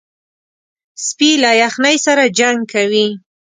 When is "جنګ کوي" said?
2.39-3.07